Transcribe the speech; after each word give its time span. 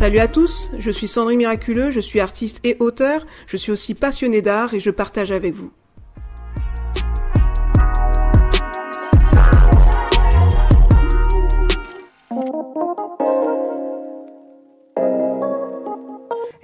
Salut 0.00 0.20
à 0.20 0.28
tous, 0.28 0.70
je 0.78 0.90
suis 0.90 1.08
Sandrine 1.08 1.36
Miraculeux, 1.36 1.90
je 1.90 2.00
suis 2.00 2.20
artiste 2.20 2.58
et 2.64 2.74
auteur, 2.80 3.26
je 3.46 3.58
suis 3.58 3.70
aussi 3.70 3.92
passionnée 3.92 4.40
d'art 4.40 4.72
et 4.72 4.80
je 4.80 4.88
partage 4.88 5.30
avec 5.30 5.52
vous. 5.52 5.72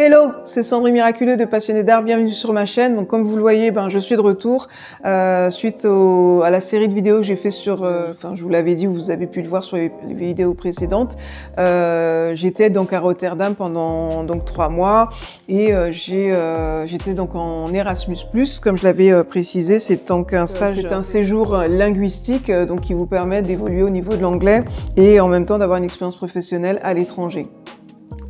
Hello, 0.09 0.31
c'est 0.45 0.63
Sandrine 0.63 0.95
Miraculeux 0.95 1.37
de 1.37 1.45
Passionné 1.45 1.83
d'Art, 1.83 2.05
bienvenue 2.05 2.31
sur 2.31 2.53
ma 2.53 2.65
chaîne. 2.65 2.95
Donc 2.95 3.09
comme 3.09 3.25
vous 3.25 3.35
le 3.35 3.43
voyez, 3.43 3.73
ben, 3.73 3.89
je 3.89 3.99
suis 3.99 4.15
de 4.15 4.21
retour 4.21 4.69
euh, 5.05 5.51
suite 5.51 5.85
à 5.85 6.49
la 6.49 6.61
série 6.61 6.87
de 6.87 6.95
vidéos 6.95 7.17
que 7.17 7.25
j'ai 7.25 7.35
fait 7.35 7.51
sur, 7.51 7.83
euh, 7.83 8.13
enfin 8.13 8.37
je 8.37 8.43
vous 8.45 8.49
l'avais 8.49 8.77
dit, 8.77 8.87
vous 8.87 9.11
avez 9.11 9.27
pu 9.27 9.43
le 9.43 9.49
voir 9.49 9.65
sur 9.65 9.77
les, 9.77 9.91
vidéos 10.11 10.55
précédentes. 10.55 11.17
Euh, 11.59 12.31
j'étais 12.37 12.71
donc 12.71 12.93
à 12.93 13.01
Rotterdam 13.01 13.57
pendant 13.57 14.23
donc 14.23 14.45
trois 14.45 14.69
mois 14.69 15.09
et 15.49 15.73
j'étais 15.91 17.15
donc 17.15 17.35
en 17.35 17.73
Erasmus+, 17.73 18.19
comme 18.63 18.79
je 18.79 18.85
l'avais 18.85 19.25
précisé, 19.25 19.81
c'est 19.81 20.07
donc 20.07 20.33
un 20.35 20.47
stage, 20.47 20.77
c'est 20.77 20.93
un 20.93 21.03
séjour 21.03 21.65
linguistique 21.69 22.53
donc 22.53 22.83
qui 22.83 22.95
vous 22.95 23.07
permet 23.07 23.43
d'évoluer 23.43 23.83
au 23.83 23.91
niveau 23.91 24.13
de 24.13 24.23
l'anglais 24.23 24.63
et 24.97 25.19
en 25.19 25.27
même 25.27 25.47
temps 25.47 25.59
d'avoir 25.59 25.79
une 25.79 25.85
expérience 25.85 26.15
professionnelle 26.15 26.79
à 26.85 26.95
l'étranger. 26.95 27.43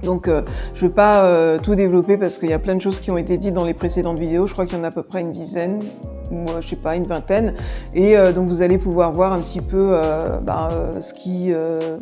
Donc 0.07 0.29
euh, 0.29 0.43
je 0.75 0.85
ne 0.85 0.89
vais 0.89 0.95
pas 0.95 1.25
euh, 1.25 1.59
tout 1.59 1.75
développer 1.75 2.17
parce 2.17 2.39
qu'il 2.39 2.49
y 2.49 2.53
a 2.53 2.61
plein 2.61 2.77
de 2.77 2.81
choses 2.81 3.01
qui 3.01 3.11
ont 3.11 3.19
été 3.19 3.39
dites 3.39 3.53
dans 3.53 3.65
les 3.65 3.75
précédentes 3.75 4.19
vidéos. 4.19 4.47
Je 4.47 4.53
crois 4.53 4.65
qu'il 4.65 4.79
y 4.79 4.81
en 4.81 4.85
a 4.85 4.89
à 4.89 4.91
peu 4.93 5.03
près 5.03 5.21
une 5.21 5.33
dizaine, 5.33 5.81
ou 6.31 6.45
je 6.61 6.69
sais 6.69 6.77
pas, 6.77 6.97
une 6.97 7.07
vingtaine. 7.07 7.55
Et 7.95 8.17
euh, 8.17 8.33
donc 8.33 8.49
vous 8.49 8.63
allez 8.63 8.79
pouvoir 8.79 9.13
voir 9.13 9.33
un 9.33 9.41
petit 9.41 9.61
peu 9.61 9.99
ben, 10.43 10.69
ce 11.01 11.13
qui, 11.15 11.53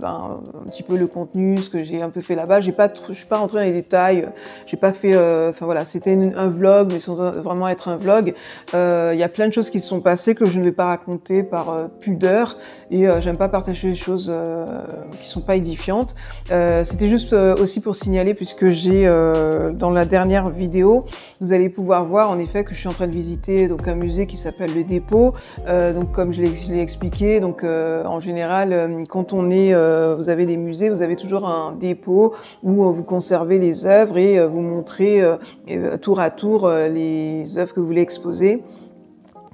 ben, 0.00 0.40
un 0.60 0.66
petit 0.66 0.82
peu 0.82 0.96
le 0.96 1.06
contenu, 1.06 1.58
ce 1.58 1.70
que 1.70 1.82
j'ai 1.82 2.02
un 2.02 2.10
peu 2.10 2.20
fait 2.20 2.34
là-bas. 2.34 2.60
J'ai 2.60 2.72
pas, 2.72 2.88
je 3.08 3.12
suis 3.12 3.26
pas 3.26 3.38
rentrée 3.38 3.58
dans 3.58 3.64
les 3.64 3.72
détails. 3.72 4.22
J'ai 4.66 4.76
pas 4.76 4.92
fait, 4.92 5.14
enfin 5.14 5.64
voilà, 5.64 5.84
c'était 5.84 6.18
un 6.36 6.48
vlog, 6.48 6.92
mais 6.92 7.00
sans 7.00 7.14
vraiment 7.14 7.68
être 7.68 7.88
un 7.88 7.96
vlog. 7.96 8.34
Il 8.72 9.18
y 9.18 9.22
a 9.22 9.28
plein 9.28 9.48
de 9.48 9.52
choses 9.52 9.70
qui 9.70 9.80
se 9.80 9.88
sont 9.88 10.00
passées 10.00 10.34
que 10.34 10.46
je 10.46 10.58
ne 10.58 10.64
vais 10.64 10.72
pas 10.72 10.86
raconter 10.86 11.42
par 11.42 11.88
pudeur. 12.00 12.56
Et 12.90 13.06
j'aime 13.20 13.36
pas 13.36 13.48
partager 13.48 13.90
des 13.90 13.94
choses 13.94 14.32
qui 15.20 15.28
sont 15.28 15.40
pas 15.40 15.56
édifiantes. 15.56 16.14
c'était 16.48 17.08
juste 17.08 17.32
aussi 17.32 17.80
pour 17.80 17.96
signaler, 17.96 18.34
puisque 18.34 18.68
j'ai 18.68 19.06
euh, 19.06 19.72
dans 19.72 19.90
la 19.90 20.04
dernière 20.04 20.50
vidéo, 20.50 21.04
vous 21.40 21.52
allez 21.52 21.68
pouvoir 21.68 22.06
voir 22.06 22.30
en 22.30 22.38
effet 22.38 22.64
que 22.64 22.74
je 22.74 22.80
suis 22.80 22.88
en 22.88 22.92
train 22.92 23.06
de 23.06 23.12
visiter 23.12 23.68
donc 23.68 23.86
un 23.88 23.94
musée 23.94 24.13
qui 24.22 24.36
s'appelle 24.36 24.74
le 24.74 24.84
Dépôt. 24.84 25.32
Euh, 25.66 25.92
donc 25.92 26.12
comme 26.12 26.32
je 26.32 26.42
l'ai 26.42 26.80
expliqué, 26.80 27.40
donc 27.40 27.64
euh, 27.64 28.04
en 28.04 28.20
général, 28.20 29.04
quand 29.08 29.32
on 29.32 29.50
est, 29.50 29.74
vous 30.14 30.28
avez 30.28 30.46
des 30.46 30.56
musées, 30.56 30.88
vous 30.88 31.02
avez 31.02 31.16
toujours 31.16 31.46
un 31.46 31.72
dépôt 31.72 32.34
où 32.62 32.92
vous 32.92 33.04
conservez 33.04 33.58
les 33.58 33.86
œuvres 33.86 34.16
et 34.16 34.44
vous 34.46 34.60
montrez 34.60 35.22
tour 36.00 36.20
à 36.20 36.30
tour 36.30 36.68
les 36.68 37.58
œuvres 37.58 37.74
que 37.74 37.80
vous 37.80 37.86
voulez 37.86 38.02
exposer 38.02 38.62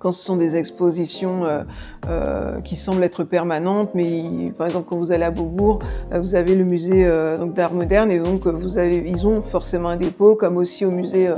quand 0.01 0.13
ce 0.13 0.25
sont 0.25 0.37
des 0.37 0.57
expositions 0.57 1.45
euh, 1.45 1.63
euh, 2.09 2.61
qui 2.63 2.75
semblent 2.75 3.05
être 3.05 3.23
permanentes, 3.23 3.91
mais 3.95 4.25
par 4.57 4.67
exemple 4.67 4.87
quand 4.89 4.97
vous 4.97 5.13
allez 5.13 5.25
à 5.25 5.31
Beaubourg, 5.31 5.79
euh, 6.11 6.19
vous 6.19 6.35
avez 6.35 6.57
le 6.57 6.65
musée 6.65 7.09
d'art 7.55 7.75
moderne 7.75 8.11
et 8.11 8.19
donc 8.19 8.47
vous 8.47 8.79
avez, 8.79 9.05
ils 9.07 9.27
ont 9.27 9.43
forcément 9.43 9.91
un 9.91 9.97
dépôt, 9.97 10.35
comme 10.35 10.57
aussi 10.57 10.87
au 10.87 10.91
musée 10.91 11.29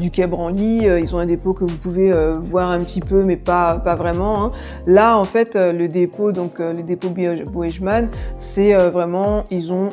du 0.00 0.10
Quai 0.10 0.26
Branly, 0.26 0.86
ils 0.86 1.14
ont 1.14 1.18
un 1.18 1.26
dépôt 1.26 1.54
que 1.54 1.64
vous 1.64 1.76
pouvez 1.76 2.12
voir 2.50 2.70
un 2.70 2.80
petit 2.80 3.00
peu, 3.00 3.22
mais 3.22 3.36
pas 3.36 3.78
pas 3.78 3.94
vraiment. 3.94 4.44
Hein. 4.44 4.52
Là, 4.86 5.16
en 5.16 5.24
fait, 5.24 5.54
le 5.54 5.86
dépôt, 5.86 6.32
donc 6.32 6.58
le 6.58 6.82
dépôt 6.82 7.08
Boegeman, 7.10 8.08
c'est 8.38 8.74
vraiment, 8.90 9.44
ils 9.50 9.72
ont 9.72 9.88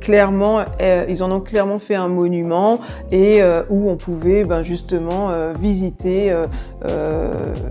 clairement, 0.00 0.64
euh, 0.80 1.04
ils 1.08 1.22
en 1.22 1.30
ont 1.30 1.40
clairement 1.40 1.78
fait 1.78 1.94
un 1.94 2.08
monument 2.08 2.80
et 3.12 3.42
euh, 3.42 3.62
où 3.68 3.88
on 3.90 3.96
pouvait 3.96 4.44
ben, 4.44 4.62
justement 4.62 5.30
euh, 5.30 5.52
visiter 5.58 6.34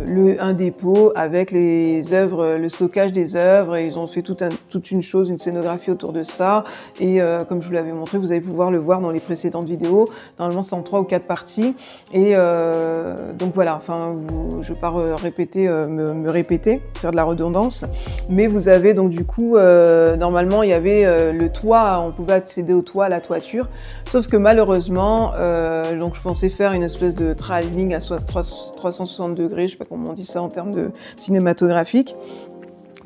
le, 0.07 0.41
un 0.41 0.53
dépôt 0.53 1.11
avec 1.15 1.51
les 1.51 2.13
œuvres, 2.13 2.55
le 2.55 2.69
stockage 2.69 3.11
des 3.11 3.35
œuvres 3.35 3.75
et 3.75 3.85
ils 3.85 3.97
ont 3.97 4.05
fait 4.05 4.21
toute 4.21 4.91
une 4.91 5.01
chose, 5.01 5.29
une 5.29 5.39
scénographie 5.39 5.91
autour 5.91 6.13
de 6.13 6.23
ça 6.23 6.63
et 6.99 7.19
comme 7.47 7.61
je 7.61 7.67
vous 7.67 7.73
l'avais 7.73 7.91
montré, 7.91 8.17
vous 8.17 8.31
allez 8.31 8.41
pouvoir 8.41 8.69
le 8.69 8.77
voir 8.77 9.01
dans 9.01 9.09
les 9.09 9.19
précédentes 9.19 9.65
vidéos. 9.65 10.07
Normalement, 10.37 10.61
c'est 10.61 10.75
en 10.75 10.83
trois 10.83 10.99
ou 10.99 11.03
quatre 11.03 11.25
parties 11.25 11.75
et 12.13 12.35
donc 13.37 13.53
voilà. 13.55 13.75
Enfin, 13.75 14.15
je 14.61 14.69
ne 14.69 14.73
vais 14.73 14.79
pas 14.79 14.93
répéter, 15.21 15.67
me, 15.67 16.13
me, 16.13 16.29
répéter, 16.29 16.81
faire 16.99 17.11
de 17.11 17.15
la 17.15 17.23
redondance, 17.23 17.85
mais 18.29 18.47
vous 18.47 18.67
avez 18.67 18.93
donc 18.93 19.09
du 19.09 19.25
coup, 19.25 19.57
normalement, 19.57 20.61
il 20.61 20.69
y 20.69 20.73
avait 20.73 21.31
le 21.33 21.49
toit, 21.49 22.03
on 22.05 22.11
pouvait 22.19 22.33
accéder 22.33 22.73
au 22.73 22.81
toit, 22.81 23.05
à 23.05 23.09
la 23.09 23.21
toiture. 23.21 23.69
Sauf 24.09 24.27
que 24.27 24.35
malheureusement, 24.35 25.31
euh, 25.37 25.97
donc 25.97 26.15
je 26.15 26.21
pensais 26.21 26.49
faire 26.49 26.73
une 26.73 26.83
espèce 26.83 27.15
de 27.15 27.33
travelling 27.33 27.93
à 27.93 27.99
360 27.99 29.35
degrés, 29.35 29.67
je 29.67 29.73
sais 29.73 29.77
pas 29.77 29.85
comment 29.85 30.09
on 30.09 30.13
dit 30.13 30.25
ça 30.25 30.41
en 30.41 30.49
termes 30.49 30.71
de 30.71 30.91
cinématographique. 31.15 32.15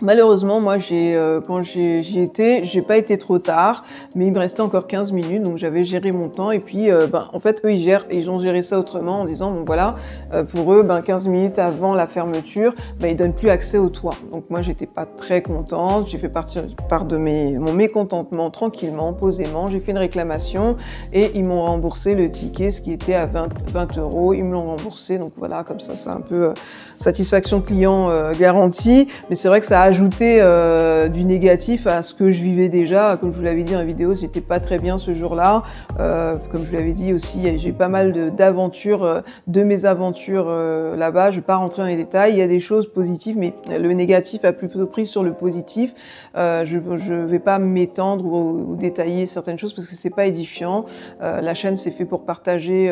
Malheureusement, 0.03 0.59
moi, 0.59 0.75
euh, 0.91 1.39
quand 1.39 1.63
j'y 1.63 2.19
étais, 2.19 2.65
j'ai 2.65 2.81
pas 2.81 2.97
été 2.97 3.17
trop 3.17 3.39
tard, 3.39 3.85
mais 4.17 4.27
il 4.27 4.33
me 4.33 4.39
restait 4.39 4.59
encore 4.59 4.85
15 4.85 5.13
minutes, 5.13 5.43
donc 5.43 5.57
j'avais 5.57 5.85
géré 5.85 6.11
mon 6.11 6.27
temps. 6.27 6.51
Et 6.51 6.59
puis, 6.59 6.91
euh, 6.91 7.07
ben, 7.07 7.29
en 7.31 7.39
fait, 7.39 7.61
eux, 7.63 7.71
ils 7.71 7.79
gèrent, 7.79 8.05
ils 8.11 8.29
ont 8.29 8.37
géré 8.37 8.63
ça 8.63 8.77
autrement 8.77 9.21
en 9.21 9.23
disant, 9.23 9.51
bon 9.51 9.63
voilà, 9.65 9.95
euh, 10.33 10.43
pour 10.43 10.73
eux, 10.73 10.83
ben, 10.83 10.99
15 10.99 11.27
minutes 11.29 11.57
avant 11.57 11.93
la 11.93 12.05
fermeture, 12.07 12.73
ben, 12.99 13.07
ils 13.07 13.15
donnent 13.15 13.33
plus 13.33 13.47
accès 13.47 13.77
au 13.77 13.87
toit. 13.87 14.15
Donc 14.33 14.49
moi, 14.49 14.61
j'étais 14.61 14.87
pas 14.87 15.05
très 15.05 15.41
contente. 15.41 16.09
J'ai 16.09 16.17
fait 16.17 16.27
partir 16.27 16.63
part 16.89 17.05
de 17.05 17.15
mes, 17.15 17.57
mon 17.57 17.71
mécontentement 17.71 18.51
tranquillement, 18.51 19.13
posément. 19.13 19.67
J'ai 19.67 19.79
fait 19.79 19.91
une 19.91 19.99
réclamation 19.99 20.75
et 21.13 21.31
ils 21.33 21.47
m'ont 21.47 21.63
remboursé 21.63 22.13
le 22.13 22.29
ticket, 22.29 22.71
ce 22.71 22.81
qui 22.81 22.91
était 22.91 23.15
à 23.15 23.25
20, 23.25 23.71
20 23.71 23.97
euros. 23.99 24.33
Ils 24.33 24.43
me 24.43 24.51
l'ont 24.51 24.65
remboursé, 24.65 25.17
donc 25.17 25.31
voilà, 25.37 25.63
comme 25.63 25.79
ça, 25.79 25.93
c'est 25.95 26.09
un 26.09 26.19
peu 26.19 26.53
satisfaction 26.97 27.61
client 27.61 28.09
garantie. 28.37 29.07
Mais 29.29 29.37
c'est 29.37 29.47
vrai 29.47 29.61
que 29.61 29.65
ça 29.65 29.81
a 29.81 29.92
ajouter 29.93 30.37
euh, 30.41 31.07
du 31.07 31.23
négatif 31.23 31.85
à 31.85 32.01
ce 32.01 32.15
que 32.15 32.31
je 32.31 32.41
vivais 32.41 32.67
déjà. 32.67 33.15
Comme 33.15 33.31
je 33.31 33.37
vous 33.37 33.43
l'avais 33.43 33.61
dit 33.61 33.75
en 33.75 33.85
vidéo, 33.85 34.15
j'étais 34.15 34.41
pas 34.41 34.59
très 34.59 34.79
bien 34.79 34.97
ce 34.97 35.13
jour-là. 35.13 35.61
Euh, 35.99 36.33
comme 36.51 36.63
je 36.63 36.71
vous 36.71 36.75
l'avais 36.75 36.93
dit 36.93 37.13
aussi, 37.13 37.59
j'ai 37.59 37.71
pas 37.71 37.89
mal 37.89 38.33
d'aventures, 38.35 39.03
euh, 39.03 39.21
de, 39.45 39.61
mes 39.61 39.85
aventures 39.85 40.49
là-bas. 40.49 41.29
Je 41.29 41.35
vais 41.35 41.43
pas 41.43 41.57
rentrer 41.57 41.83
dans 41.83 41.87
les 41.87 41.95
détails. 41.95 42.33
Il 42.33 42.39
y 42.39 42.41
a 42.41 42.47
des 42.47 42.59
choses 42.59 42.91
positives, 42.91 43.37
mais 43.37 43.53
le 43.69 43.93
négatif 43.93 44.45
a 44.45 44.51
plutôt 44.51 44.87
pris 44.87 45.05
sur 45.05 45.21
le 45.21 45.33
positif. 45.33 45.93
je 46.33 46.77
ne 47.13 47.25
vais 47.25 47.37
pas 47.37 47.59
m'étendre 47.59 48.25
ou, 48.25 48.75
détailler 48.75 49.27
certaines 49.27 49.59
choses 49.59 49.73
parce 49.73 49.87
que 49.87 49.95
c'est 49.95 50.09
pas 50.09 50.25
édifiant. 50.25 50.85
la 51.21 51.53
chaîne 51.53 51.77
c'est 51.77 51.91
fait 51.91 52.05
pour 52.05 52.23
partager, 52.25 52.91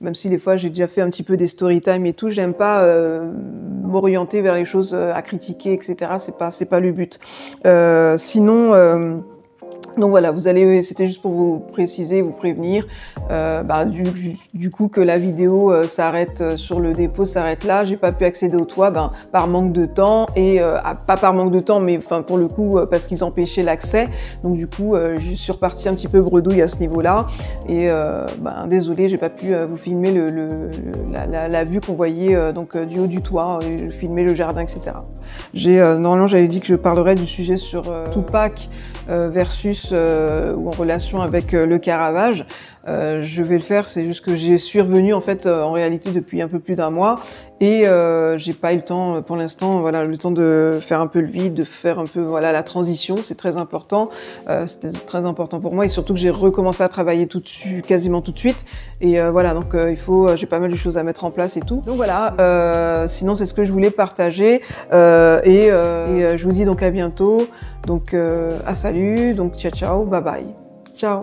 même 0.00 0.16
si 0.16 0.28
des 0.28 0.38
fois 0.38 0.56
j'ai 0.56 0.70
déjà 0.70 0.88
fait 0.88 1.02
un 1.02 1.08
petit 1.08 1.22
peu 1.22 1.36
des 1.36 1.46
story 1.46 1.80
time 1.80 2.04
et 2.04 2.14
tout. 2.14 2.30
J'aime 2.30 2.54
pas 2.54 2.84
m'orienter 3.84 4.40
vers 4.40 4.56
les 4.56 4.64
choses 4.64 4.92
à 4.92 5.22
critiquer, 5.22 5.72
etc 5.72 6.15
c'est 6.18 6.36
pas 6.36 6.50
pas 6.68 6.80
le 6.80 6.92
but. 6.92 7.18
Euh, 7.64 8.18
sinon 8.18 8.74
euh, 8.74 9.16
donc 9.96 10.10
voilà, 10.10 10.30
vous 10.30 10.46
allez, 10.46 10.82
c'était 10.82 11.06
juste 11.06 11.22
pour 11.22 11.32
vous 11.32 11.58
préciser, 11.58 12.20
vous 12.20 12.32
prévenir, 12.32 12.86
euh, 13.30 13.62
bah, 13.62 13.84
du, 13.84 14.70
coup 14.70 14.88
que 14.88 15.00
la 15.00 15.16
vidéo 15.16 15.72
euh, 15.72 15.84
s'arrête 15.84 16.40
euh, 16.42 16.56
sur 16.56 16.80
le 16.80 16.92
dépôt, 16.92 17.24
s'arrête 17.24 17.64
là. 17.64 17.84
J'ai 17.84 17.96
pas 17.96 18.12
pu 18.12 18.24
accéder 18.24 18.56
au 18.56 18.66
toit, 18.66 18.90
ben, 18.90 19.10
par 19.32 19.48
manque 19.48 19.72
de 19.72 19.86
temps 19.86 20.26
et 20.36 20.60
pas 21.06 21.16
par 21.16 21.32
manque 21.32 21.50
de 21.50 21.60
temps, 21.60 21.80
mais 21.80 21.96
enfin 21.98 22.22
pour 22.22 22.36
le 22.36 22.48
coup 22.48 22.78
parce 22.90 23.06
qu'ils 23.06 23.24
empêchaient 23.24 23.62
l'accès. 23.62 24.08
Donc 24.42 24.56
du 24.56 24.66
coup, 24.66 24.94
je 24.94 25.34
suis 25.34 25.52
repartie 25.52 25.88
un 25.88 25.94
petit 25.94 26.08
peu 26.08 26.20
bredouille 26.20 26.62
à 26.62 26.68
ce 26.68 26.78
niveau-là. 26.78 27.26
Et 27.68 27.88
ben, 28.38 28.66
désolé, 28.68 29.08
j'ai 29.08 29.16
pas 29.16 29.30
pu 29.30 29.54
vous 29.54 29.76
filmer 29.76 30.12
la, 31.12 31.64
vue 31.64 31.80
qu'on 31.80 31.94
voyait 31.94 32.52
donc 32.52 32.76
du 32.76 33.00
haut 33.00 33.06
du 33.06 33.20
toit, 33.22 33.58
filmer 33.90 34.24
le 34.24 34.34
jardin, 34.34 34.62
etc. 34.62 34.80
J'ai 35.54 35.78
normalement 35.78 36.26
j'avais 36.26 36.48
dit 36.48 36.60
que 36.60 36.66
je 36.66 36.76
parlerais 36.76 37.14
du 37.14 37.26
sujet 37.26 37.56
sur 37.56 37.82
Tupac 38.12 38.68
versus 39.08 39.92
ou 39.92 40.68
en 40.68 40.70
relation 40.70 41.22
avec 41.22 41.52
le 41.52 41.78
Caravage. 41.78 42.44
Euh, 42.88 43.18
je 43.20 43.42
vais 43.42 43.56
le 43.56 43.62
faire, 43.62 43.88
c'est 43.88 44.04
juste 44.04 44.24
que 44.24 44.36
j'ai 44.36 44.58
survenu 44.58 45.12
en 45.12 45.20
fait 45.20 45.46
euh, 45.46 45.62
en 45.62 45.72
réalité 45.72 46.10
depuis 46.10 46.40
un 46.40 46.48
peu 46.48 46.60
plus 46.60 46.76
d'un 46.76 46.90
mois. 46.90 47.16
Et 47.60 47.88
euh, 47.88 48.36
j'ai 48.36 48.52
pas 48.52 48.74
eu 48.74 48.76
le 48.76 48.82
temps 48.82 49.22
pour 49.22 49.36
l'instant, 49.36 49.80
voilà, 49.80 50.04
le 50.04 50.18
temps 50.18 50.30
de 50.30 50.78
faire 50.80 51.00
un 51.00 51.06
peu 51.06 51.20
le 51.20 51.26
vide, 51.26 51.54
de 51.54 51.64
faire 51.64 51.98
un 51.98 52.04
peu 52.04 52.20
voilà 52.20 52.52
la 52.52 52.62
transition, 52.62 53.16
c'est 53.22 53.34
très 53.34 53.56
important, 53.56 54.04
c'était 54.66 54.90
très 54.90 55.24
important 55.24 55.58
pour 55.58 55.72
moi 55.72 55.86
et 55.86 55.88
surtout 55.88 56.12
que 56.12 56.20
j'ai 56.20 56.28
recommencé 56.28 56.82
à 56.82 56.90
travailler 56.90 57.26
tout 57.26 57.40
de 57.40 57.48
suite, 57.48 57.86
quasiment 57.86 58.20
tout 58.20 58.32
de 58.32 58.38
suite. 58.38 58.62
Et 59.00 59.18
voilà 59.30 59.54
donc 59.54 59.74
il 59.74 59.96
faut, 59.96 60.36
j'ai 60.36 60.44
pas 60.44 60.58
mal 60.58 60.70
de 60.70 60.76
choses 60.76 60.98
à 60.98 61.02
mettre 61.02 61.24
en 61.24 61.30
place 61.30 61.56
et 61.56 61.60
tout. 61.60 61.80
Donc 61.86 61.96
voilà, 61.96 63.06
sinon 63.08 63.34
c'est 63.34 63.46
ce 63.46 63.54
que 63.54 63.64
je 63.64 63.72
voulais 63.72 63.90
partager. 63.90 64.60
Et, 64.92 65.66
et 65.66 65.70
je 65.70 66.44
vous 66.44 66.52
dis 66.52 66.66
donc 66.66 66.82
à 66.82 66.90
bientôt, 66.90 67.48
donc 67.86 68.14
à 68.66 68.74
salut, 68.74 69.32
donc 69.32 69.54
ciao 69.54 69.72
ciao, 69.72 70.04
bye 70.04 70.20
bye, 70.20 70.46
ciao. 70.94 71.20